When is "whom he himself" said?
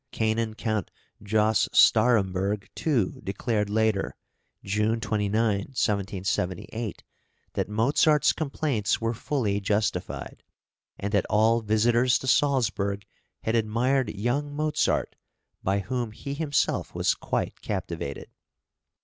15.81-16.95